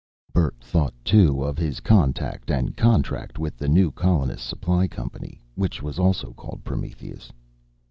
[0.33, 5.83] Bert thought, too, of his contact and contract with the new colonists' supply company, which
[5.83, 7.31] was also called Prometheus.